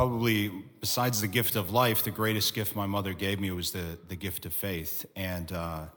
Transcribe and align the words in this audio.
probably, 0.00 0.50
besides 0.80 1.20
the 1.20 1.28
gift 1.28 1.56
of 1.56 1.72
life, 1.72 2.04
the 2.04 2.10
greatest 2.10 2.54
gift 2.54 2.74
my 2.74 2.86
mother 2.86 3.12
gave 3.12 3.38
me 3.38 3.50
was 3.50 3.70
the, 3.70 3.98
the 4.08 4.16
gift 4.16 4.46
of 4.46 4.52
faith. 4.54 5.04
And 5.14 5.52
uh, 5.52 5.88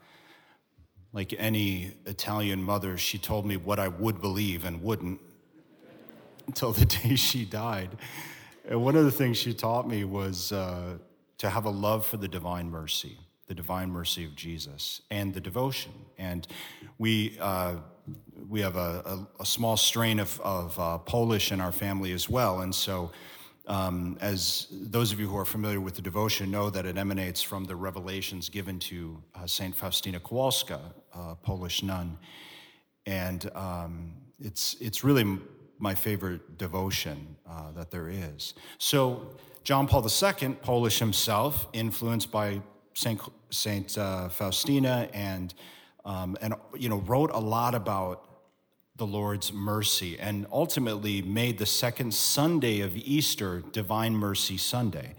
like 1.14 1.34
any 1.38 1.94
Italian 2.06 2.62
mother, 2.62 2.98
she 2.98 3.18
told 3.18 3.46
me 3.46 3.56
what 3.56 3.80
I 3.80 3.88
would 3.88 4.20
believe 4.20 4.66
and 4.66 4.84
wouldn't 4.84 5.22
until 6.48 6.74
the 6.74 6.84
day 6.84 7.16
she 7.16 7.46
died. 7.46 7.92
And 8.68 8.84
one 8.84 8.98
of 8.98 9.06
the 9.06 9.12
things 9.12 9.38
she 9.38 9.54
taught 9.54 9.88
me 9.88 10.04
was 10.04 10.52
uh, 10.52 10.98
to 11.38 11.50
have 11.50 11.64
a 11.64 11.70
love 11.70 12.06
for 12.06 12.18
the 12.18 12.28
divine 12.28 12.70
mercy, 12.70 13.18
the 13.48 13.56
divine 13.56 13.90
mercy 13.90 14.26
of 14.26 14.36
Jesus, 14.36 15.00
and 15.12 15.34
the 15.34 15.40
devotion. 15.40 15.94
And 16.18 16.46
we, 16.98 17.38
uh, 17.40 17.76
we 18.50 18.60
have 18.60 18.76
a, 18.76 19.26
a, 19.40 19.44
a, 19.44 19.46
small 19.46 19.78
strain 19.78 20.20
of, 20.20 20.42
of 20.42 20.78
uh, 20.78 20.98
Polish 20.98 21.54
in 21.54 21.62
our 21.62 21.72
family 21.72 22.12
as 22.12 22.30
well. 22.30 22.60
And 22.60 22.76
so, 22.76 23.10
um, 23.68 24.18
as 24.20 24.68
those 24.72 25.12
of 25.12 25.20
you 25.20 25.28
who 25.28 25.38
are 25.38 25.46
familiar 25.46 25.80
with 25.80 25.96
the 25.96 26.02
devotion 26.02 26.52
know 26.52 26.70
that 26.70 26.86
it 26.86 26.98
emanates 26.98 27.42
from 27.42 27.64
the 27.66 27.76
revelations 27.76 28.50
given 28.50 28.80
to 28.80 29.22
uh, 29.36 29.46
St. 29.46 29.76
Faustina 29.76 30.20
Kowalska, 30.20 30.80
a 31.14 31.36
Polish 31.36 31.82
nun. 31.84 32.18
And 33.06 33.50
um, 33.56 34.14
it's, 34.40 34.76
it's 34.80 35.04
really 35.04 35.40
my 35.80 35.96
favorite 35.96 36.58
devotion 36.58 37.36
uh, 37.50 37.72
that 37.72 37.92
there 37.92 38.10
is. 38.10 38.54
So, 38.78 39.36
John 39.64 39.88
Paul 39.88 40.06
II, 40.06 40.56
Polish 40.62 41.00
himself, 41.00 41.68
influenced 41.72 42.32
by 42.32 42.62
Saint, 42.94 43.22
Saint 43.50 43.98
uh, 43.98 44.28
Faustina, 44.28 45.08
and 45.14 45.54
um, 46.06 46.38
and 46.42 46.54
you 46.78 46.90
know 46.90 46.98
wrote 46.98 47.32
a 47.34 47.40
lot 47.40 47.74
about 47.74 48.33
the 49.04 49.12
Lord's 49.12 49.52
mercy, 49.52 50.18
and 50.18 50.48
ultimately 50.50 51.22
made 51.22 51.58
the 51.58 51.66
second 51.66 52.14
Sunday 52.14 52.80
of 52.80 52.96
Easter 52.96 53.62
Divine 53.74 54.16
Mercy 54.16 54.56
Sunday, 54.56 55.16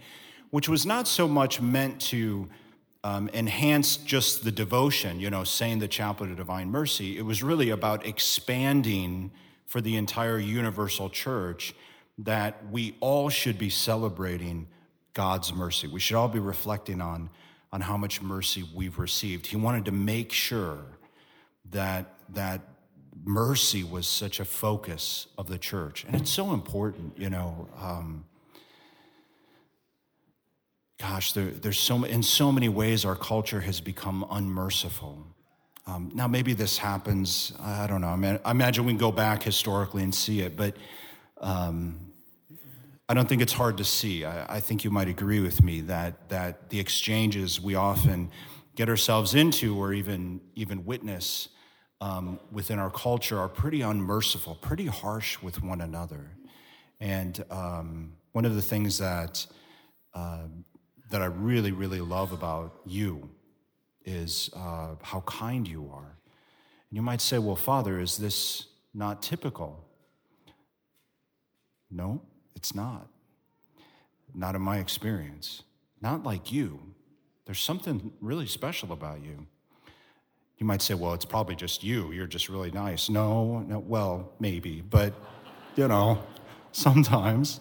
which 0.49 0.67
was 0.67 0.87
not 0.87 1.07
so 1.07 1.27
much 1.27 1.61
meant 1.61 2.01
to 2.01 2.49
um, 3.03 3.29
enhance 3.31 3.97
just 3.97 4.43
the 4.43 4.51
devotion, 4.51 5.19
you 5.19 5.29
know, 5.29 5.43
saying 5.43 5.77
the 5.77 5.87
Chaplet 5.87 6.31
of 6.31 6.37
Divine 6.37 6.71
Mercy. 6.71 7.15
It 7.15 7.21
was 7.21 7.43
really 7.43 7.69
about 7.69 8.07
expanding 8.07 9.29
for 9.67 9.81
the 9.81 9.97
entire 9.97 10.39
universal 10.39 11.07
church 11.07 11.75
that 12.17 12.67
we 12.71 12.95
all 13.01 13.29
should 13.29 13.59
be 13.59 13.69
celebrating 13.69 14.67
God's 15.13 15.53
mercy. 15.53 15.87
We 15.87 15.99
should 15.99 16.15
all 16.15 16.27
be 16.27 16.39
reflecting 16.39 17.01
on, 17.01 17.29
on 17.71 17.81
how 17.81 17.97
much 17.97 18.19
mercy 18.19 18.67
we've 18.73 18.97
received. 18.97 19.45
He 19.45 19.57
wanted 19.57 19.85
to 19.85 19.91
make 19.91 20.31
sure 20.31 20.79
that, 21.69 22.15
that 22.29 22.61
mercy 23.25 23.83
was 23.83 24.07
such 24.07 24.39
a 24.39 24.45
focus 24.45 25.27
of 25.37 25.47
the 25.47 25.57
church. 25.57 26.05
And 26.05 26.15
it's 26.15 26.29
so 26.29 26.53
important, 26.53 27.17
you 27.17 27.29
know. 27.29 27.67
Um, 27.81 28.25
gosh, 30.99 31.33
there, 31.33 31.45
there's 31.45 31.79
so 31.79 32.03
in 32.03 32.23
so 32.23 32.51
many 32.51 32.69
ways 32.69 33.03
our 33.03 33.15
culture 33.15 33.61
has 33.61 33.81
become 33.81 34.25
unmerciful. 34.29 35.25
Um, 35.87 36.11
now, 36.15 36.27
maybe 36.27 36.53
this 36.53 36.77
happens, 36.77 37.53
I 37.61 37.85
don't 37.85 38.01
know. 38.01 38.07
I, 38.07 38.15
mean, 38.15 38.39
I, 38.43 38.51
imagine 38.51 38.85
we 38.85 38.93
can 38.93 38.97
go 38.97 39.11
back 39.11 39.43
historically 39.43 40.01
and 40.01 40.15
see 40.15 40.41
it, 40.41 40.57
but 40.57 40.75
um, 41.39 41.99
I 43.07 43.13
don't 43.13 43.29
think 43.29 43.43
it's 43.43 43.53
hard 43.53 43.77
to 43.77 43.83
see. 43.83 44.25
I, 44.25 44.55
I, 44.55 44.59
think 44.61 44.83
you 44.83 44.89
might 44.89 45.07
agree 45.07 45.41
with 45.41 45.63
me 45.63 45.81
that, 45.81 46.29
that 46.29 46.71
the 46.71 46.79
exchanges 46.79 47.61
we 47.61 47.75
often 47.75 48.31
get 48.75 48.89
ourselves 48.89 49.35
into 49.35 49.77
or 49.77 49.93
even, 49.93 50.41
even 50.55 50.85
witness 50.85 51.49
um, 52.05 52.39
within 52.51 52.77
our 52.77 52.91
culture 52.91 53.39
are 53.39 53.49
pretty 53.49 53.81
unmerciful, 53.81 54.53
pretty 54.53 54.85
harsh 54.85 55.41
with 55.41 55.63
one 55.63 55.81
another. 55.81 56.29
And 56.99 57.43
um, 57.49 58.13
one 58.31 58.45
of 58.45 58.53
the 58.53 58.61
things 58.61 58.99
that, 58.99 59.43
uh, 60.13 60.43
that 61.09 61.23
I 61.23 61.25
really, 61.25 61.71
really 61.71 62.01
love 62.01 62.31
about 62.31 62.79
you 62.85 63.27
is 64.05 64.51
uh, 64.55 64.95
how 65.01 65.21
kind 65.21 65.67
you 65.67 65.89
are. 65.91 66.19
And 66.89 66.95
you 66.95 67.01
might 67.01 67.21
say, 67.21 67.39
well, 67.39 67.55
Father, 67.55 67.99
is 67.99 68.17
this 68.17 68.67
not 68.93 69.23
typical? 69.23 69.83
No, 71.89 72.21
it's 72.55 72.75
not. 72.75 73.07
Not 74.35 74.53
in 74.53 74.61
my 74.61 74.77
experience. 74.77 75.63
Not 76.01 76.23
like 76.23 76.51
you. 76.51 76.93
There's 77.45 77.59
something 77.59 78.13
really 78.21 78.45
special 78.45 78.91
about 78.91 79.23
you. 79.23 79.47
You 80.57 80.65
might 80.65 80.81
say, 80.81 80.93
well, 80.93 81.13
it's 81.13 81.25
probably 81.25 81.55
just 81.55 81.83
you. 81.83 82.11
You're 82.11 82.27
just 82.27 82.49
really 82.49 82.71
nice. 82.71 83.09
No, 83.09 83.59
no 83.59 83.79
well, 83.79 84.33
maybe, 84.39 84.81
but, 84.81 85.13
you 85.75 85.87
know, 85.87 86.23
sometimes. 86.71 87.59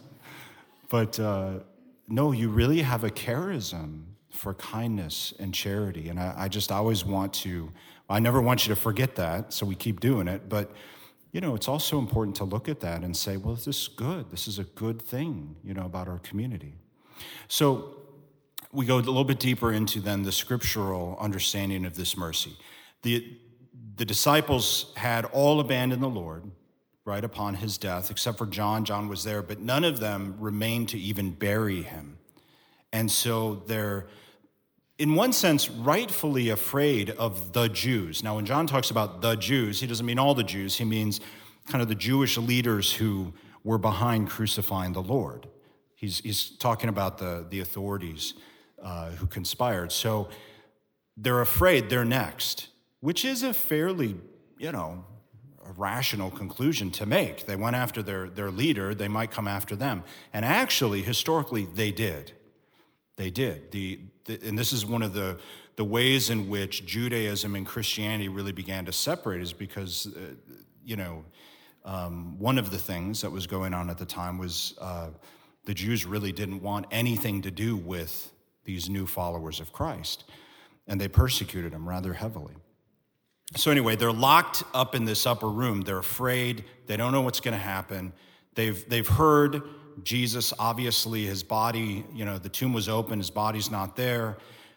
But 0.88 1.18
uh, 1.18 1.60
no, 2.08 2.32
you 2.32 2.50
really 2.50 2.82
have 2.82 3.04
a 3.04 3.10
charism 3.10 4.04
for 4.30 4.54
kindness 4.54 5.32
and 5.38 5.54
charity. 5.54 6.08
And 6.08 6.20
I, 6.20 6.34
I, 6.36 6.48
just 6.48 6.70
always 6.70 7.04
want 7.04 7.32
to, 7.34 7.72
I 8.08 8.18
never 8.18 8.40
want 8.42 8.66
you 8.66 8.74
to 8.74 8.80
forget 8.80 9.14
that, 9.16 9.52
so 9.52 9.64
we 9.64 9.74
keep 9.74 10.00
doing 10.00 10.28
it. 10.28 10.48
But, 10.48 10.72
you 11.32 11.40
know, 11.40 11.54
it's 11.54 11.68
also 11.68 11.98
important 11.98 12.36
to 12.36 12.44
look 12.44 12.68
at 12.68 12.80
that 12.80 13.02
and 13.02 13.16
say, 13.16 13.36
well, 13.36 13.54
this 13.54 13.66
is 13.66 13.88
good. 13.88 14.30
This 14.30 14.46
is 14.48 14.58
a 14.58 14.64
good 14.64 15.00
thing, 15.00 15.56
you 15.64 15.72
know, 15.72 15.84
about 15.84 16.08
our 16.08 16.18
community. 16.18 16.74
So 17.48 17.96
we 18.72 18.86
go 18.86 18.96
a 18.96 18.98
little 18.98 19.24
bit 19.24 19.38
deeper 19.38 19.72
into 19.72 20.00
then 20.00 20.22
the 20.22 20.32
scriptural 20.32 21.16
understanding 21.20 21.84
of 21.84 21.94
this 21.94 22.16
mercy. 22.16 22.56
The, 23.04 23.38
the 23.96 24.04
disciples 24.04 24.92
had 24.96 25.24
all 25.26 25.60
abandoned 25.60 26.02
the 26.02 26.08
Lord 26.08 26.50
right 27.04 27.22
upon 27.22 27.54
his 27.54 27.78
death, 27.78 28.10
except 28.10 28.38
for 28.38 28.46
John. 28.46 28.84
John 28.84 29.08
was 29.08 29.24
there, 29.24 29.42
but 29.42 29.60
none 29.60 29.84
of 29.84 30.00
them 30.00 30.36
remained 30.40 30.88
to 30.90 30.98
even 30.98 31.30
bury 31.30 31.82
him. 31.82 32.18
And 32.92 33.10
so 33.10 33.62
they're 33.66 34.06
in 34.98 35.14
one 35.14 35.32
sense, 35.32 35.68
rightfully 35.68 36.50
afraid 36.50 37.10
of 37.10 37.52
the 37.52 37.68
Jews. 37.68 38.22
Now, 38.22 38.36
when 38.36 38.46
John 38.46 38.66
talks 38.66 38.90
about 38.90 39.22
the 39.22 39.34
Jews, 39.34 39.80
he 39.80 39.86
doesn't 39.86 40.06
mean 40.06 40.18
all 40.18 40.34
the 40.34 40.44
Jews, 40.44 40.76
he 40.76 40.84
means 40.84 41.20
kind 41.68 41.82
of 41.82 41.88
the 41.88 41.94
Jewish 41.94 42.38
leaders 42.38 42.92
who 42.92 43.34
were 43.64 43.78
behind 43.78 44.28
crucifying 44.28 44.92
the 44.92 45.02
Lord. 45.02 45.48
He's, 45.96 46.18
he's 46.20 46.50
talking 46.50 46.88
about 46.88 47.18
the, 47.18 47.46
the 47.48 47.60
authorities 47.60 48.34
uh, 48.82 49.10
who 49.10 49.26
conspired. 49.26 49.90
So 49.90 50.28
they're 51.16 51.40
afraid 51.40 51.90
they're 51.90 52.04
next, 52.04 52.68
which 53.04 53.22
is 53.22 53.42
a 53.42 53.52
fairly, 53.52 54.16
you 54.56 54.72
know, 54.72 55.04
a 55.68 55.72
rational 55.72 56.30
conclusion 56.30 56.90
to 56.90 57.04
make. 57.04 57.44
They 57.44 57.54
went 57.54 57.76
after 57.76 58.02
their, 58.02 58.30
their 58.30 58.50
leader, 58.50 58.94
they 58.94 59.08
might 59.08 59.30
come 59.30 59.46
after 59.46 59.76
them. 59.76 60.04
And 60.32 60.42
actually, 60.42 61.02
historically, 61.02 61.66
they 61.66 61.92
did. 61.92 62.32
They 63.16 63.28
did. 63.28 63.70
The, 63.72 64.00
the, 64.24 64.40
and 64.48 64.58
this 64.58 64.72
is 64.72 64.86
one 64.86 65.02
of 65.02 65.12
the, 65.12 65.38
the 65.76 65.84
ways 65.84 66.30
in 66.30 66.48
which 66.48 66.86
Judaism 66.86 67.54
and 67.54 67.66
Christianity 67.66 68.30
really 68.30 68.52
began 68.52 68.86
to 68.86 68.92
separate, 68.92 69.42
is 69.42 69.52
because, 69.52 70.06
uh, 70.06 70.20
you 70.82 70.96
know, 70.96 71.26
um, 71.84 72.38
one 72.38 72.56
of 72.56 72.70
the 72.70 72.78
things 72.78 73.20
that 73.20 73.30
was 73.30 73.46
going 73.46 73.74
on 73.74 73.90
at 73.90 73.98
the 73.98 74.06
time 74.06 74.38
was 74.38 74.78
uh, 74.80 75.10
the 75.66 75.74
Jews 75.74 76.06
really 76.06 76.32
didn't 76.32 76.62
want 76.62 76.86
anything 76.90 77.42
to 77.42 77.50
do 77.50 77.76
with 77.76 78.32
these 78.64 78.88
new 78.88 79.06
followers 79.06 79.60
of 79.60 79.74
Christ, 79.74 80.24
and 80.86 80.98
they 80.98 81.08
persecuted 81.08 81.70
them 81.70 81.86
rather 81.86 82.14
heavily. 82.14 82.54
So, 83.56 83.70
anyway, 83.70 83.96
they're 83.96 84.12
locked 84.12 84.64
up 84.74 84.94
in 84.94 85.04
this 85.04 85.26
upper 85.26 85.48
room. 85.48 85.82
They're 85.82 85.98
afraid. 85.98 86.64
They 86.86 86.96
don't 86.96 87.12
know 87.12 87.22
what's 87.22 87.40
going 87.40 87.52
to 87.52 87.62
happen. 87.62 88.12
They've, 88.54 88.88
they've 88.88 89.06
heard 89.06 89.62
Jesus, 90.02 90.52
obviously, 90.58 91.24
his 91.24 91.42
body, 91.42 92.04
you 92.12 92.24
know, 92.24 92.38
the 92.38 92.48
tomb 92.48 92.72
was 92.72 92.88
open, 92.88 93.18
his 93.18 93.30
body's 93.30 93.70
not 93.70 93.96
there. 93.96 94.36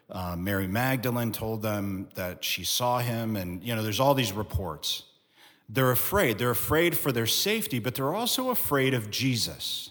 Uh, 0.10 0.36
Mary 0.38 0.68
Magdalene 0.68 1.32
told 1.32 1.62
them 1.62 2.08
that 2.16 2.44
she 2.44 2.64
saw 2.64 3.00
him, 3.00 3.36
and, 3.36 3.64
you 3.64 3.76
know, 3.76 3.84
there's 3.84 4.00
all 4.00 4.14
these 4.14 4.32
reports. 4.32 5.04
They're 5.68 5.92
afraid. 5.92 6.38
They're 6.38 6.52
afraid 6.52 6.98
for 6.98 7.12
their 7.12 7.26
safety, 7.26 7.80
but 7.80 7.96
they're 7.96 8.14
also 8.14 8.50
afraid 8.50 8.94
of 8.94 9.12
Jesus. 9.12 9.90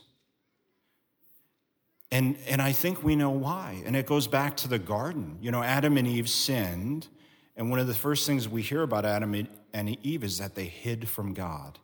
And, 2.11 2.39
and 2.49 2.63
I 2.63 2.73
think 2.73 3.03
we 3.03 3.15
know 3.15 3.31
why. 3.31 3.83
And 3.85 3.95
it 3.95 4.07
goes 4.07 4.27
back 4.27 4.57
to 4.59 4.69
the 4.69 4.79
garden. 4.79 5.39
You 5.43 5.51
know, 5.51 5.63
Adam 5.63 5.99
and 5.99 6.07
Eve 6.07 6.31
sinned, 6.31 7.09
and 7.57 7.71
one 7.71 7.79
of 7.79 7.87
the 7.87 7.95
first 7.95 8.27
things 8.27 8.49
we 8.49 8.63
hear 8.63 8.83
about 8.83 9.05
Adam 9.05 9.47
and 9.73 9.99
Eve 10.05 10.25
is 10.25 10.39
that 10.39 10.55
they 10.55 10.67
hid 10.67 11.09
from 11.09 11.35
God. 11.35 11.79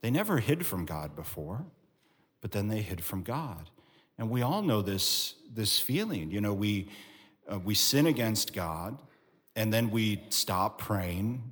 They 0.00 0.10
never 0.10 0.38
hid 0.38 0.66
from 0.66 0.84
God 0.84 1.14
before 1.14 1.64
but 2.42 2.50
then 2.50 2.68
they 2.68 2.82
hid 2.82 3.02
from 3.02 3.22
God. 3.22 3.70
And 4.18 4.28
we 4.28 4.42
all 4.42 4.60
know 4.60 4.82
this, 4.82 5.36
this 5.50 5.78
feeling. 5.78 6.30
You 6.30 6.42
know, 6.42 6.52
we, 6.52 6.88
uh, 7.50 7.58
we 7.58 7.74
sin 7.74 8.04
against 8.06 8.52
God, 8.52 8.98
and 9.56 9.72
then 9.72 9.90
we 9.90 10.22
stop 10.28 10.78
praying. 10.78 11.42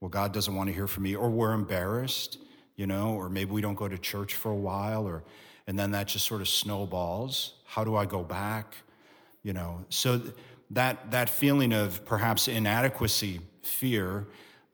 Well, 0.00 0.08
God 0.08 0.32
doesn't 0.32 0.54
want 0.54 0.68
to 0.68 0.72
hear 0.72 0.86
from 0.86 1.02
me, 1.02 1.14
or 1.14 1.28
we're 1.28 1.52
embarrassed, 1.52 2.38
you 2.76 2.86
know, 2.86 3.14
or 3.14 3.28
maybe 3.28 3.50
we 3.50 3.60
don't 3.60 3.74
go 3.74 3.88
to 3.88 3.98
church 3.98 4.34
for 4.34 4.50
a 4.50 4.56
while, 4.56 5.06
or 5.06 5.22
and 5.66 5.78
then 5.78 5.90
that 5.90 6.08
just 6.08 6.24
sort 6.24 6.40
of 6.40 6.48
snowballs. 6.48 7.54
How 7.66 7.84
do 7.84 7.94
I 7.94 8.06
go 8.06 8.22
back? 8.22 8.74
You 9.42 9.52
know, 9.52 9.84
so 9.90 10.20
that 10.72 11.10
that 11.10 11.28
feeling 11.28 11.72
of 11.72 12.04
perhaps 12.04 12.48
inadequacy, 12.48 13.40
fear 13.62 14.26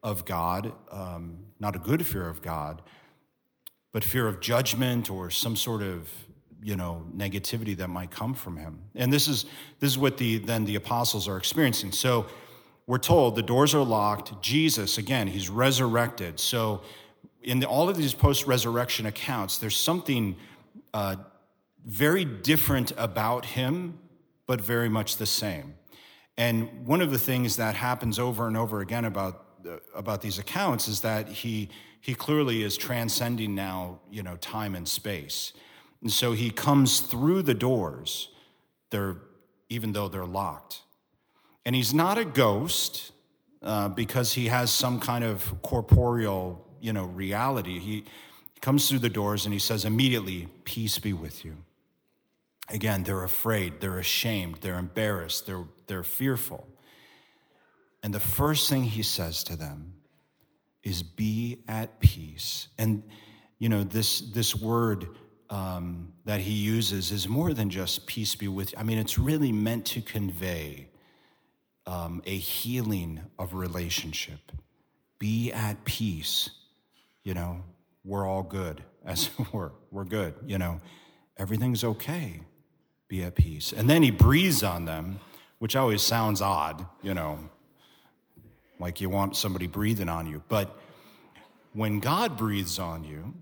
of 0.03 0.25
God, 0.25 0.73
um, 0.91 1.39
not 1.59 1.75
a 1.75 1.79
good 1.79 2.07
fear 2.07 2.29
of 2.29 2.41
God, 2.41 2.83
but 3.93 4.05
fear 4.05 4.27
of 4.27 4.41
judgment 4.41 5.11
or 5.11 5.31
some 5.31 5.57
sort 5.57 5.83
of 5.83 6.09
you 6.63 6.77
know 6.77 7.05
negativity 7.15 7.77
that 7.77 7.89
might 7.89 8.11
come 8.11 8.35
from 8.35 8.57
him. 8.57 8.79
And 8.95 9.13
this 9.13 9.29
is 9.29 9.45
this 9.81 9.91
is 9.91 9.99
what 9.99 10.17
the 10.19 10.39
then 10.39 10.65
the 10.65 10.77
apostles 10.77 11.29
are 11.29 11.37
experiencing. 11.37 11.93
So 11.93 12.27
we're 12.87 12.99
told 12.99 13.37
the 13.37 13.43
doors 13.43 13.75
are 13.75 13.85
locked. 13.85 14.41
Jesus 14.41 14.99
again 14.99 15.27
he's 15.27 15.49
resurrected. 15.49 16.39
So 16.39 16.83
in 17.43 17.61
the, 17.61 17.67
all 17.67 17.89
of 17.89 17.97
these 17.97 18.15
post-resurrection 18.15 19.07
accounts 19.07 19.59
there's 19.59 19.77
something 19.77 20.37
uh, 20.95 21.17
very 21.85 22.25
different 22.25 22.93
about 22.97 23.45
him 23.45 23.99
but 24.47 24.61
very 24.61 24.89
much 24.89 25.17
the 25.17 25.27
same 25.27 25.75
and 26.39 26.87
one 26.87 27.03
of 27.03 27.11
the 27.11 27.19
things 27.19 27.57
that 27.57 27.75
happens 27.75 28.19
over 28.19 28.47
and 28.47 28.57
over 28.57 28.81
again 28.81 29.05
about 29.05 29.45
about 29.95 30.23
these 30.23 30.39
accounts 30.39 30.89
is 30.89 31.03
that 31.03 31.29
he 31.29 31.69
he 32.01 32.15
clearly 32.15 32.63
is 32.63 32.79
transcending 32.79 33.55
now 33.55 34.01
you 34.11 34.23
know 34.23 34.37
time 34.37 34.75
and 34.75 34.89
space 34.89 35.53
and 36.01 36.13
so 36.13 36.33
he 36.33 36.51
comes 36.51 37.01
through 37.01 37.43
the 37.43 37.55
doors, 37.55 38.29
they're, 38.91 39.17
even 39.69 39.93
though 39.93 40.09
they're 40.09 40.25
locked. 40.25 40.83
And 41.65 41.75
he's 41.75 41.93
not 41.93 42.19
a 42.19 42.25
ghost 42.25 43.13
uh, 43.63 43.89
because 43.89 44.33
he 44.35 44.47
has 44.47 44.71
some 44.71 45.01
kind 45.01 45.25
of 45.25 45.61
corporeal, 45.63 46.65
you 46.81 46.93
know, 46.93 47.05
reality. 47.05 47.79
He 47.79 48.05
comes 48.61 48.89
through 48.89 49.01
the 49.01 49.09
doors 49.09 49.45
and 49.45 49.53
he 49.53 49.59
says 49.59 49.85
immediately, 49.85 50.49
Peace 50.65 50.99
be 50.99 51.13
with 51.13 51.45
you. 51.45 51.57
Again, 52.71 53.03
they're 53.03 53.25
afraid, 53.25 53.81
they're 53.81 53.99
ashamed, 53.99 54.57
they're 54.61 54.79
embarrassed, 54.79 55.47
they're, 55.47 55.65
they're 55.87 56.03
fearful. 56.03 56.67
And 58.03 58.13
the 58.13 58.21
first 58.21 58.69
thing 58.69 58.85
he 58.85 59.03
says 59.03 59.43
to 59.45 59.57
them 59.57 59.95
is, 60.83 61.03
Be 61.03 61.63
at 61.67 61.99
peace. 62.01 62.69
And, 62.77 63.03
you 63.59 63.69
know, 63.69 63.85
this, 63.85 64.21
this 64.21 64.55
word, 64.55 65.09
um, 65.51 66.13
that 66.25 66.41
he 66.41 66.53
uses 66.53 67.11
is 67.11 67.29
more 67.29 67.55
than 67.55 67.71
just 67.71 68.07
peace 68.07 68.35
be 68.35 68.49
with 68.49 68.73
you. 68.73 68.79
I 68.79 68.83
mean, 68.83 68.99
it's 68.99 69.19
really 69.19 69.53
meant 69.53 69.87
to 69.87 70.01
convey 70.01 70.89
um, 71.87 72.23
a 72.27 72.37
healing 72.37 73.21
of 73.39 73.55
relationship. 73.55 74.53
Be 75.19 75.51
at 75.53 75.85
peace. 75.85 76.51
You 77.25 77.35
know, 77.35 77.63
we're 78.05 78.27
all 78.27 78.43
good, 78.43 78.83
as 79.05 79.31
we're, 79.53 79.71
we're 79.91 80.05
good. 80.05 80.35
You 80.45 80.59
know, 80.59 80.81
everything's 81.39 81.83
okay. 81.83 82.43
Be 83.09 83.23
at 83.23 83.35
peace. 83.35 83.73
And 83.73 83.89
then 83.89 84.03
he 84.03 84.11
breathes 84.11 84.63
on 84.63 84.85
them, 84.85 85.21
which 85.59 85.75
always 85.75 86.03
sounds 86.03 86.43
odd, 86.43 86.87
you 87.03 87.15
know, 87.15 87.39
like 88.79 89.01
you 89.01 89.09
want 89.09 89.35
somebody 89.35 89.67
breathing 89.67 90.09
on 90.09 90.27
you. 90.27 90.43
But 90.49 90.79
when 91.73 92.01
God 92.01 92.37
breathes 92.37 92.79
on 92.79 93.05
you, 93.05 93.35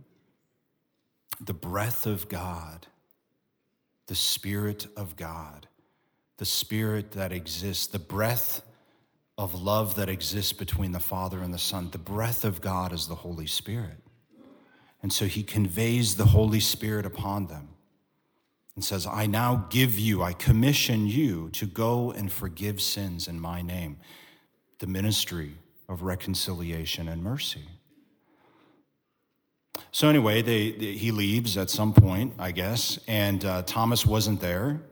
the 1.40 1.52
breath 1.52 2.06
of 2.06 2.28
God, 2.28 2.86
the 4.06 4.14
Spirit 4.14 4.86
of 4.96 5.16
God, 5.16 5.66
the 6.38 6.44
Spirit 6.44 7.12
that 7.12 7.32
exists, 7.32 7.86
the 7.86 7.98
breath 7.98 8.62
of 9.36 9.54
love 9.54 9.96
that 9.96 10.08
exists 10.08 10.52
between 10.52 10.92
the 10.92 11.00
Father 11.00 11.40
and 11.40 11.52
the 11.52 11.58
Son. 11.58 11.90
The 11.90 11.98
breath 11.98 12.44
of 12.44 12.60
God 12.60 12.92
is 12.92 13.08
the 13.08 13.16
Holy 13.16 13.46
Spirit. 13.46 14.02
And 15.02 15.12
so 15.12 15.26
he 15.26 15.42
conveys 15.42 16.16
the 16.16 16.26
Holy 16.26 16.60
Spirit 16.60 17.04
upon 17.04 17.46
them 17.46 17.68
and 18.76 18.84
says, 18.84 19.06
I 19.06 19.26
now 19.26 19.66
give 19.70 19.98
you, 19.98 20.22
I 20.22 20.34
commission 20.34 21.06
you 21.06 21.48
to 21.50 21.66
go 21.66 22.12
and 22.12 22.30
forgive 22.30 22.80
sins 22.80 23.26
in 23.26 23.40
my 23.40 23.62
name, 23.62 23.96
the 24.78 24.86
ministry 24.86 25.56
of 25.88 26.02
reconciliation 26.02 27.08
and 27.08 27.22
mercy. 27.24 27.64
So 29.92 30.08
anyway, 30.08 30.42
they, 30.42 30.72
they, 30.72 30.92
he 30.92 31.10
leaves 31.10 31.56
at 31.56 31.70
some 31.70 31.94
point, 31.94 32.34
I 32.38 32.52
guess, 32.52 32.98
and 33.08 33.44
uh, 33.44 33.62
Thomas 33.62 34.04
wasn't 34.04 34.40
there. 34.40 34.82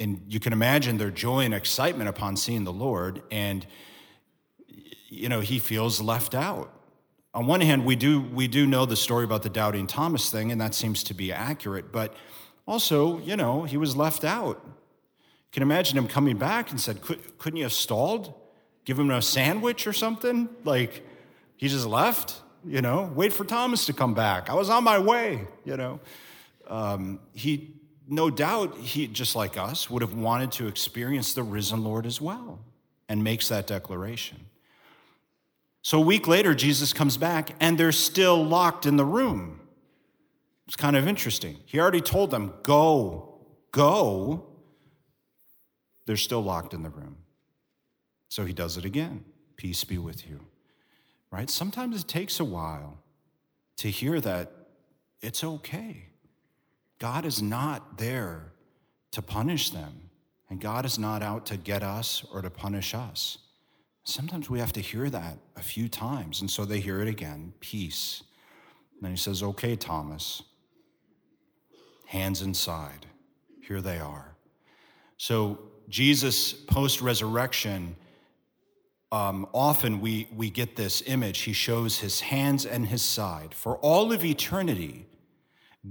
And 0.00 0.22
you 0.28 0.40
can 0.40 0.52
imagine 0.52 0.98
their 0.98 1.10
joy 1.10 1.44
and 1.44 1.54
excitement 1.54 2.08
upon 2.08 2.36
seeing 2.36 2.64
the 2.64 2.72
Lord, 2.72 3.22
and 3.30 3.66
you 5.08 5.28
know 5.28 5.40
he 5.40 5.58
feels 5.58 6.00
left 6.00 6.34
out. 6.34 6.72
On 7.34 7.46
one 7.46 7.60
hand, 7.60 7.84
we 7.84 7.96
do 7.96 8.22
we 8.22 8.48
do 8.48 8.66
know 8.66 8.86
the 8.86 8.96
story 8.96 9.24
about 9.24 9.42
the 9.42 9.50
doubting 9.50 9.86
Thomas 9.86 10.30
thing, 10.30 10.52
and 10.52 10.60
that 10.60 10.74
seems 10.74 11.02
to 11.04 11.12
be 11.12 11.30
accurate. 11.32 11.92
But 11.92 12.14
also, 12.66 13.18
you 13.20 13.36
know, 13.36 13.64
he 13.64 13.76
was 13.76 13.96
left 13.96 14.24
out. 14.24 14.60
You 14.64 15.52
can 15.52 15.62
imagine 15.62 15.98
him 15.98 16.06
coming 16.06 16.36
back 16.36 16.70
and 16.70 16.80
said, 16.80 17.00
Could, 17.00 17.38
"Couldn't 17.38 17.56
you 17.56 17.64
have 17.64 17.72
stalled? 17.72 18.34
Give 18.84 18.98
him 18.98 19.10
a 19.10 19.22
sandwich 19.22 19.86
or 19.86 19.92
something?" 19.92 20.48
Like 20.64 21.04
he 21.56 21.68
just 21.68 21.86
left 21.86 22.40
you 22.64 22.82
know, 22.82 23.10
wait 23.14 23.32
for 23.32 23.44
Thomas 23.44 23.86
to 23.86 23.92
come 23.92 24.14
back. 24.14 24.50
I 24.50 24.54
was 24.54 24.70
on 24.70 24.84
my 24.84 24.98
way, 24.98 25.46
you 25.64 25.76
know. 25.76 26.00
Um, 26.66 27.20
he, 27.32 27.74
no 28.08 28.30
doubt, 28.30 28.76
he, 28.76 29.06
just 29.06 29.34
like 29.34 29.56
us, 29.56 29.88
would 29.88 30.02
have 30.02 30.14
wanted 30.14 30.52
to 30.52 30.68
experience 30.68 31.34
the 31.34 31.42
risen 31.42 31.82
Lord 31.82 32.06
as 32.06 32.20
well 32.20 32.60
and 33.08 33.24
makes 33.24 33.48
that 33.48 33.66
declaration. 33.66 34.38
So 35.82 35.98
a 35.98 36.04
week 36.04 36.28
later, 36.28 36.54
Jesus 36.54 36.92
comes 36.92 37.16
back 37.16 37.52
and 37.60 37.78
they're 37.78 37.92
still 37.92 38.44
locked 38.44 38.84
in 38.84 38.96
the 38.96 39.04
room. 39.04 39.60
It's 40.70 40.76
kind 40.76 40.96
of 40.96 41.08
interesting. 41.08 41.58
He 41.66 41.80
already 41.80 42.00
told 42.00 42.30
them, 42.30 42.54
go, 42.62 43.40
go. 43.72 44.46
They're 46.06 46.16
still 46.16 46.42
locked 46.42 46.72
in 46.72 46.82
the 46.82 46.90
room. 46.90 47.16
So 48.28 48.44
he 48.44 48.52
does 48.52 48.76
it 48.76 48.84
again. 48.84 49.24
Peace 49.56 49.84
be 49.84 49.98
with 49.98 50.26
you 50.26 50.40
right? 51.30 51.48
Sometimes 51.48 52.00
it 52.00 52.08
takes 52.08 52.40
a 52.40 52.44
while 52.44 52.98
to 53.76 53.88
hear 53.88 54.20
that 54.20 54.52
it's 55.20 55.44
okay. 55.44 56.08
God 56.98 57.24
is 57.24 57.40
not 57.40 57.98
there 57.98 58.52
to 59.12 59.22
punish 59.22 59.70
them, 59.70 60.10
and 60.48 60.60
God 60.60 60.84
is 60.84 60.98
not 60.98 61.22
out 61.22 61.46
to 61.46 61.56
get 61.56 61.82
us 61.82 62.24
or 62.32 62.42
to 62.42 62.50
punish 62.50 62.94
us. 62.94 63.38
Sometimes 64.04 64.50
we 64.50 64.58
have 64.58 64.72
to 64.72 64.80
hear 64.80 65.08
that 65.10 65.38
a 65.56 65.62
few 65.62 65.88
times, 65.88 66.40
and 66.40 66.50
so 66.50 66.64
they 66.64 66.80
hear 66.80 67.00
it 67.00 67.08
again 67.08 67.52
peace. 67.60 68.22
And 68.94 69.04
then 69.04 69.10
he 69.12 69.16
says, 69.16 69.42
Okay, 69.42 69.76
Thomas, 69.76 70.42
hands 72.10 72.42
inside. 72.42 73.06
Here 73.60 73.80
they 73.80 74.00
are. 74.00 74.34
So, 75.16 75.60
Jesus, 75.88 76.52
post 76.52 77.00
resurrection, 77.00 77.94
um, 79.12 79.46
often 79.54 80.00
we, 80.00 80.26
we 80.34 80.50
get 80.50 80.74
this 80.74 81.04
image. 81.06 81.42
He 81.42 81.52
shows 81.52 82.00
his 82.00 82.18
hands 82.18 82.66
and 82.66 82.86
his 82.86 83.02
side. 83.02 83.54
For 83.54 83.76
all 83.76 84.12
of 84.12 84.24
eternity, 84.24 85.06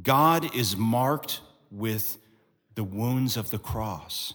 God 0.04 0.54
is 0.54 0.76
marked 0.76 1.40
with 1.72 2.18
the 2.76 2.84
wounds 2.84 3.38
of 3.38 3.50
the 3.50 3.58
cross, 3.58 4.34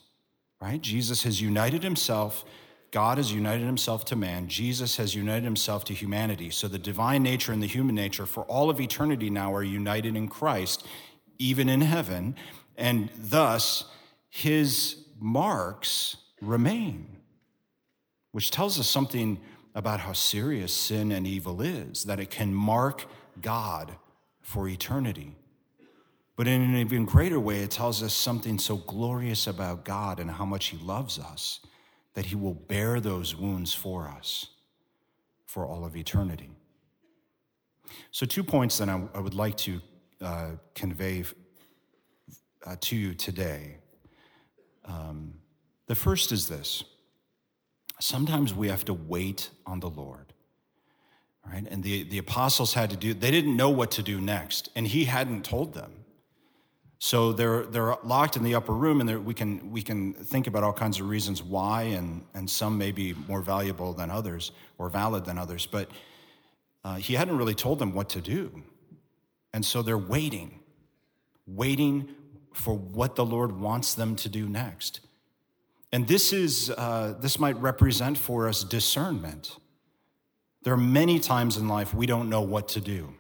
right? 0.62 0.80
Jesus 0.80 1.24
has 1.24 1.42
united 1.42 1.82
himself. 1.82 2.46
God 2.92 3.18
has 3.18 3.30
united 3.30 3.66
himself 3.66 4.06
to 4.06 4.16
man. 4.16 4.48
Jesus 4.48 4.96
has 4.96 5.14
united 5.14 5.44
himself 5.44 5.84
to 5.84 5.92
humanity. 5.92 6.48
So 6.48 6.66
the 6.66 6.78
divine 6.78 7.22
nature 7.22 7.52
and 7.52 7.62
the 7.62 7.66
human 7.66 7.94
nature 7.94 8.24
for 8.24 8.44
all 8.44 8.70
of 8.70 8.80
eternity 8.80 9.28
now 9.28 9.52
are 9.52 9.62
united 9.62 10.16
in 10.16 10.28
Christ, 10.28 10.86
even 11.38 11.68
in 11.68 11.80
heaven. 11.80 12.36
And 12.76 13.08
thus, 13.16 13.84
his 14.28 14.96
marks 15.18 16.16
remain 16.40 17.14
which 18.34 18.50
tells 18.50 18.80
us 18.80 18.90
something 18.90 19.40
about 19.76 20.00
how 20.00 20.12
serious 20.12 20.72
sin 20.72 21.12
and 21.12 21.24
evil 21.24 21.62
is, 21.62 22.02
that 22.02 22.18
it 22.18 22.30
can 22.30 22.52
mark 22.52 23.06
God 23.40 23.94
for 24.42 24.66
eternity. 24.68 25.36
But 26.34 26.48
in 26.48 26.60
an 26.60 26.74
even 26.74 27.04
greater 27.04 27.38
way, 27.38 27.60
it 27.60 27.70
tells 27.70 28.02
us 28.02 28.12
something 28.12 28.58
so 28.58 28.74
glorious 28.74 29.46
about 29.46 29.84
God 29.84 30.18
and 30.18 30.28
how 30.28 30.44
much 30.44 30.66
He 30.66 30.78
loves 30.78 31.16
us 31.16 31.60
that 32.14 32.26
He 32.26 32.34
will 32.34 32.54
bear 32.54 32.98
those 32.98 33.36
wounds 33.36 33.72
for 33.72 34.08
us 34.08 34.48
for 35.46 35.64
all 35.64 35.84
of 35.84 35.96
eternity. 35.96 36.50
So, 38.10 38.26
two 38.26 38.42
points 38.42 38.78
that 38.78 38.88
I, 38.88 38.96
would 38.96 39.34
like 39.34 39.56
to 39.58 39.80
uh, 40.24 40.50
convey 40.74 41.24
uh, 42.66 42.76
to 42.80 42.96
you 42.96 43.14
today. 43.14 43.76
Um, 44.84 45.34
the 45.86 45.94
first 45.94 46.32
is 46.32 46.48
this 46.48 46.84
sometimes 48.00 48.52
we 48.52 48.68
have 48.68 48.84
to 48.84 48.94
wait 48.94 49.50
on 49.66 49.80
the 49.80 49.88
Lord. 49.88 50.32
Right? 51.46 51.66
And 51.70 51.82
the, 51.82 52.04
the 52.04 52.18
apostles 52.18 52.74
had 52.74 52.90
to 52.90 52.96
do, 52.96 53.12
they 53.12 53.30
didn't 53.30 53.56
know 53.56 53.70
what 53.70 53.90
to 53.92 54.02
do 54.02 54.20
next, 54.20 54.70
and 54.74 54.86
he 54.86 55.04
hadn't 55.04 55.44
told 55.44 55.74
them. 55.74 55.92
So 56.98 57.32
they're, 57.32 57.66
they're 57.66 57.96
locked 58.02 58.36
in 58.36 58.44
the 58.44 58.54
upper 58.54 58.72
room, 58.72 59.00
and 59.00 59.26
we, 59.26 59.34
can, 59.34 59.70
we 59.70 59.82
can 59.82 60.14
think 60.14 60.46
about 60.46 60.64
all 60.64 60.72
kinds 60.72 61.00
of 61.00 61.08
reasons 61.08 61.42
why, 61.42 61.82
and, 61.82 62.24
and 62.32 62.48
some 62.48 62.78
may 62.78 62.92
be 62.92 63.12
more 63.28 63.42
valuable 63.42 63.92
than 63.92 64.10
others 64.10 64.52
or 64.78 64.88
valid 64.88 65.26
than 65.26 65.36
others, 65.36 65.66
but 65.66 65.90
uh, 66.82 66.94
he 66.96 67.14
hadn't 67.14 67.36
really 67.36 67.54
told 67.54 67.78
them 67.78 67.92
what 67.92 68.08
to 68.10 68.22
do. 68.22 68.62
And 69.54 69.64
so 69.64 69.82
they're 69.82 69.96
waiting, 69.96 70.58
waiting 71.46 72.08
for 72.52 72.74
what 72.74 73.14
the 73.14 73.24
Lord 73.24 73.52
wants 73.52 73.94
them 73.94 74.16
to 74.16 74.28
do 74.28 74.48
next. 74.48 75.00
And 75.92 76.08
this 76.08 76.32
is 76.32 76.70
uh, 76.70 77.14
this 77.20 77.38
might 77.38 77.56
represent 77.60 78.18
for 78.18 78.48
us 78.48 78.64
discernment. 78.64 79.56
There 80.64 80.74
are 80.74 80.76
many 80.76 81.20
times 81.20 81.56
in 81.56 81.68
life 81.68 81.94
we 81.94 82.04
don't 82.04 82.28
know 82.28 82.40
what 82.40 82.66
to 82.70 82.80
do. 82.80 83.14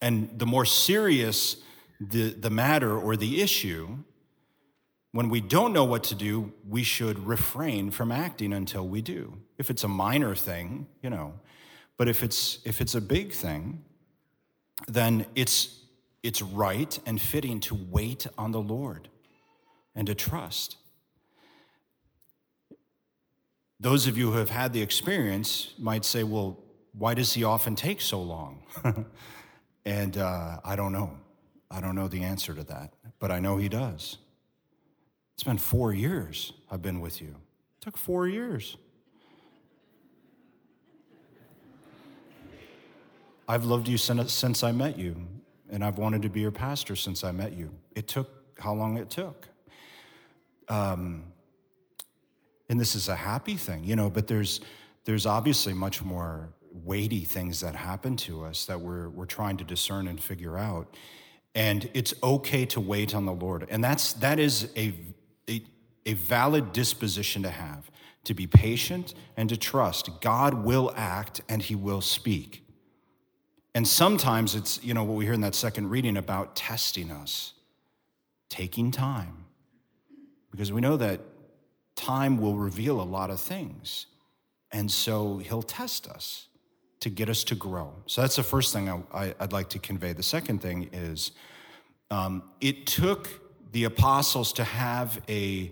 And 0.00 0.38
the 0.38 0.46
more 0.46 0.64
serious 0.64 1.56
the, 1.98 2.30
the 2.30 2.50
matter 2.50 2.96
or 2.96 3.16
the 3.16 3.42
issue, 3.42 3.98
when 5.10 5.28
we 5.28 5.40
don't 5.40 5.72
know 5.72 5.84
what 5.84 6.04
to 6.04 6.14
do, 6.14 6.52
we 6.68 6.84
should 6.84 7.26
refrain 7.26 7.90
from 7.90 8.12
acting 8.12 8.52
until 8.52 8.86
we 8.86 9.02
do. 9.02 9.38
If 9.58 9.70
it's 9.70 9.82
a 9.82 9.88
minor 9.88 10.36
thing, 10.36 10.86
you 11.02 11.10
know, 11.10 11.32
but 11.96 12.08
if 12.08 12.22
it's 12.22 12.60
if 12.64 12.80
it's 12.80 12.94
a 12.94 13.00
big 13.00 13.32
thing, 13.32 13.82
then 14.86 15.26
it's 15.34 15.80
it's 16.22 16.42
right 16.42 16.98
and 17.06 17.20
fitting 17.20 17.60
to 17.60 17.78
wait 17.88 18.26
on 18.36 18.50
the 18.50 18.60
Lord 18.60 19.08
and 19.94 20.06
to 20.08 20.14
trust. 20.14 20.76
Those 23.78 24.08
of 24.08 24.18
you 24.18 24.32
who 24.32 24.38
have 24.38 24.50
had 24.50 24.72
the 24.72 24.82
experience 24.82 25.72
might 25.78 26.04
say, 26.04 26.24
well, 26.24 26.58
why 26.92 27.14
does 27.14 27.34
he 27.34 27.44
often 27.44 27.76
take 27.76 28.00
so 28.00 28.20
long? 28.20 28.62
and 29.84 30.16
uh, 30.16 30.58
I 30.64 30.74
don't 30.74 30.92
know. 30.92 31.12
I 31.70 31.80
don't 31.80 31.94
know 31.94 32.08
the 32.08 32.24
answer 32.24 32.54
to 32.54 32.64
that, 32.64 32.94
but 33.18 33.30
I 33.30 33.38
know 33.38 33.56
he 33.56 33.68
does. 33.68 34.18
It's 35.34 35.44
been 35.44 35.58
four 35.58 35.92
years 35.92 36.52
I've 36.70 36.82
been 36.82 37.00
with 37.00 37.20
you. 37.20 37.28
It 37.28 37.82
took 37.82 37.98
four 37.98 38.26
years. 38.26 38.76
I've 43.48 43.64
loved 43.64 43.88
you 43.88 43.96
since 43.96 44.64
I 44.64 44.72
met 44.72 44.98
you, 44.98 45.16
and 45.70 45.84
I've 45.84 45.98
wanted 45.98 46.22
to 46.22 46.28
be 46.28 46.40
your 46.40 46.50
pastor 46.50 46.96
since 46.96 47.22
I 47.22 47.32
met 47.32 47.52
you. 47.52 47.70
It 47.94 48.08
took 48.08 48.28
how 48.58 48.74
long 48.74 48.96
it 48.96 49.10
took. 49.10 49.48
Um, 50.68 51.24
and 52.68 52.80
this 52.80 52.94
is 52.96 53.08
a 53.08 53.14
happy 53.14 53.56
thing, 53.56 53.84
you 53.84 53.94
know, 53.94 54.10
but 54.10 54.26
there's, 54.26 54.60
there's 55.04 55.26
obviously 55.26 55.72
much 55.72 56.02
more 56.02 56.50
weighty 56.72 57.24
things 57.24 57.60
that 57.60 57.74
happen 57.74 58.16
to 58.16 58.44
us 58.44 58.66
that 58.66 58.80
we're, 58.80 59.08
we're 59.10 59.26
trying 59.26 59.56
to 59.58 59.64
discern 59.64 60.08
and 60.08 60.20
figure 60.20 60.58
out. 60.58 60.94
And 61.54 61.88
it's 61.94 62.14
okay 62.22 62.66
to 62.66 62.80
wait 62.80 63.14
on 63.14 63.24
the 63.24 63.32
Lord. 63.32 63.66
And 63.70 63.82
that's, 63.82 64.12
that 64.14 64.38
is 64.38 64.70
a, 64.76 64.92
a, 65.48 65.62
a 66.04 66.14
valid 66.14 66.72
disposition 66.72 67.44
to 67.44 67.50
have, 67.50 67.90
to 68.24 68.34
be 68.34 68.46
patient 68.46 69.14
and 69.36 69.48
to 69.48 69.56
trust. 69.56 70.20
God 70.20 70.64
will 70.64 70.92
act 70.96 71.40
and 71.48 71.62
he 71.62 71.74
will 71.74 72.00
speak. 72.00 72.65
And 73.76 73.86
sometimes 73.86 74.54
it's, 74.54 74.82
you 74.82 74.94
know, 74.94 75.04
what 75.04 75.18
we 75.18 75.26
hear 75.26 75.34
in 75.34 75.42
that 75.42 75.54
second 75.54 75.90
reading 75.90 76.16
about 76.16 76.56
testing 76.56 77.10
us, 77.10 77.52
taking 78.48 78.90
time. 78.90 79.44
Because 80.50 80.72
we 80.72 80.80
know 80.80 80.96
that 80.96 81.20
time 81.94 82.38
will 82.38 82.54
reveal 82.54 83.02
a 83.02 83.04
lot 83.04 83.28
of 83.28 83.38
things. 83.38 84.06
And 84.72 84.90
so 84.90 85.36
he'll 85.36 85.60
test 85.60 86.08
us 86.08 86.48
to 87.00 87.10
get 87.10 87.28
us 87.28 87.44
to 87.44 87.54
grow. 87.54 87.92
So 88.06 88.22
that's 88.22 88.36
the 88.36 88.42
first 88.42 88.72
thing 88.72 88.88
I, 89.12 89.34
would 89.38 89.52
like 89.52 89.68
to 89.68 89.78
convey. 89.78 90.14
The 90.14 90.22
second 90.22 90.62
thing 90.62 90.88
is 90.94 91.32
um, 92.10 92.44
it 92.62 92.86
took 92.86 93.28
the 93.72 93.84
apostles 93.84 94.54
to 94.54 94.64
have 94.64 95.20
a, 95.28 95.70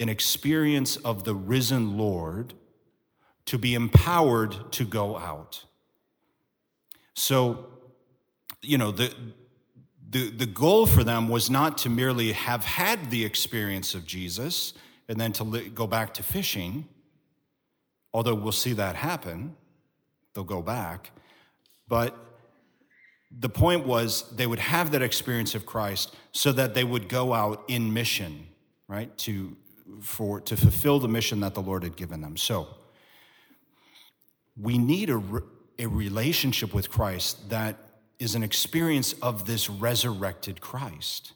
an 0.00 0.10
experience 0.10 0.96
of 0.96 1.24
the 1.24 1.34
risen 1.34 1.96
Lord 1.96 2.52
to 3.46 3.56
be 3.56 3.72
empowered 3.72 4.70
to 4.72 4.84
go 4.84 5.16
out. 5.16 5.64
So, 7.14 7.66
you 8.62 8.78
know, 8.78 8.90
the, 8.90 9.14
the, 10.10 10.30
the 10.30 10.46
goal 10.46 10.86
for 10.86 11.04
them 11.04 11.28
was 11.28 11.50
not 11.50 11.78
to 11.78 11.90
merely 11.90 12.32
have 12.32 12.64
had 12.64 13.10
the 13.10 13.24
experience 13.24 13.94
of 13.94 14.06
Jesus 14.06 14.74
and 15.08 15.20
then 15.20 15.32
to 15.32 15.44
li- 15.44 15.68
go 15.68 15.86
back 15.86 16.14
to 16.14 16.22
fishing, 16.22 16.88
although 18.12 18.34
we'll 18.34 18.52
see 18.52 18.72
that 18.74 18.96
happen. 18.96 19.56
They'll 20.34 20.44
go 20.44 20.62
back. 20.62 21.10
But 21.88 22.16
the 23.30 23.48
point 23.48 23.86
was 23.86 24.30
they 24.36 24.46
would 24.46 24.58
have 24.58 24.92
that 24.92 25.02
experience 25.02 25.54
of 25.54 25.66
Christ 25.66 26.14
so 26.32 26.52
that 26.52 26.74
they 26.74 26.84
would 26.84 27.08
go 27.08 27.32
out 27.32 27.64
in 27.68 27.92
mission, 27.92 28.46
right? 28.88 29.16
To, 29.18 29.56
for, 30.00 30.40
to 30.40 30.56
fulfill 30.56 30.98
the 30.98 31.08
mission 31.08 31.40
that 31.40 31.54
the 31.54 31.62
Lord 31.62 31.82
had 31.82 31.96
given 31.96 32.20
them. 32.20 32.36
So 32.36 32.68
we 34.60 34.78
need 34.78 35.10
a, 35.10 35.22
a 35.82 35.88
relationship 35.88 36.72
with 36.72 36.88
Christ 36.88 37.50
that 37.50 37.76
is 38.20 38.36
an 38.36 38.44
experience 38.44 39.14
of 39.20 39.46
this 39.46 39.68
resurrected 39.68 40.60
Christ. 40.60 41.32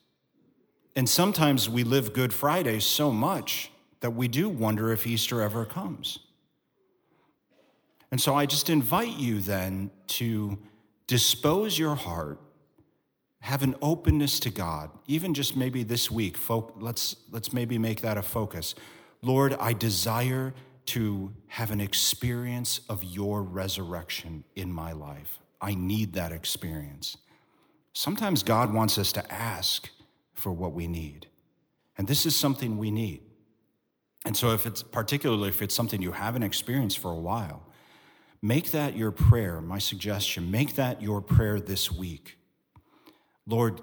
And 0.95 1.09
sometimes 1.09 1.69
we 1.69 1.83
live 1.83 2.15
Good 2.15 2.33
Friday 2.33 2.79
so 2.79 3.11
much 3.11 3.73
that 4.01 4.13
we 4.13 4.29
do 4.29 4.49
wonder 4.49 4.93
if 4.93 5.05
Easter 5.05 5.43
ever 5.43 5.65
comes. 5.65 6.21
And 8.13 8.21
so 8.21 8.37
I 8.37 8.47
just 8.47 8.71
invite 8.71 9.19
you 9.19 9.41
then 9.41 9.91
to 10.09 10.59
dispose 11.09 11.77
your 11.77 11.97
heart, 11.97 12.39
have 13.41 13.65
an 13.65 13.75
openness 13.83 14.39
to 14.41 14.51
God, 14.51 14.91
even 15.09 15.35
just 15.35 15.57
maybe 15.57 15.83
this 15.83 16.09
week. 16.09 16.37
let's, 16.79 17.17
let's 17.33 17.53
maybe 17.53 17.79
make 17.79 18.03
that 18.03 18.17
a 18.17 18.23
focus. 18.23 18.77
Lord, 19.23 19.57
I 19.59 19.73
desire 19.73 20.55
to 20.87 21.33
have 21.49 21.71
an 21.71 21.81
experience 21.81 22.81
of 22.89 23.03
your 23.03 23.43
resurrection 23.43 24.45
in 24.55 24.73
my 24.73 24.93
life. 24.93 25.39
I 25.61 25.75
need 25.75 26.13
that 26.15 26.33
experience. 26.33 27.17
Sometimes 27.93 28.43
God 28.43 28.73
wants 28.73 28.99
us 28.99 29.13
to 29.13 29.33
ask 29.33 29.89
for 30.35 30.53
what 30.53 30.73
we 30.73 30.87
need. 30.87 31.27
And 31.99 32.07
this 32.07 32.27
is 32.27 32.37
something 32.37 32.77
we 32.79 32.91
need. 32.91 33.23
And 34.25 34.37
so, 34.37 34.51
if 34.51 34.67
it's 34.67 34.83
particularly 34.83 35.49
if 35.49 35.63
it's 35.63 35.75
something 35.75 36.03
you 36.03 36.13
haven't 36.13 36.43
experienced 36.43 36.99
for 36.99 37.11
a 37.11 37.17
while, 37.17 37.63
make 38.43 38.73
that 38.73 38.97
your 38.97 39.13
prayer. 39.13 39.61
My 39.61 39.79
suggestion 39.79 40.51
make 40.51 40.75
that 40.75 41.01
your 41.01 41.21
prayer 41.21 41.61
this 41.61 41.91
week. 41.91 42.37
Lord, 43.47 43.81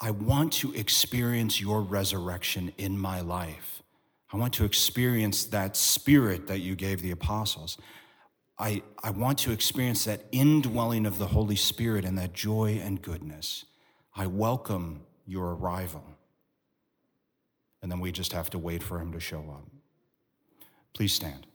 I 0.00 0.12
want 0.12 0.54
to 0.54 0.72
experience 0.72 1.60
your 1.60 1.82
resurrection 1.82 2.72
in 2.78 2.98
my 2.98 3.20
life. 3.20 3.82
I 4.32 4.36
want 4.36 4.54
to 4.54 4.64
experience 4.64 5.44
that 5.46 5.76
spirit 5.76 6.46
that 6.46 6.60
you 6.60 6.76
gave 6.76 7.02
the 7.02 7.10
apostles. 7.10 7.78
I, 8.58 8.82
I 9.02 9.10
want 9.10 9.38
to 9.40 9.52
experience 9.52 10.04
that 10.04 10.26
indwelling 10.32 11.06
of 11.06 11.18
the 11.18 11.26
Holy 11.26 11.56
Spirit 11.56 12.04
and 12.04 12.16
that 12.18 12.32
joy 12.32 12.80
and 12.82 13.00
goodness. 13.00 13.64
I 14.14 14.26
welcome 14.26 15.02
your 15.26 15.54
arrival. 15.54 16.04
And 17.82 17.90
then 17.90 18.00
we 18.00 18.12
just 18.12 18.32
have 18.32 18.50
to 18.50 18.58
wait 18.58 18.82
for 18.82 19.00
him 19.00 19.12
to 19.12 19.20
show 19.20 19.40
up. 19.50 19.66
Please 20.92 21.12
stand. 21.12 21.46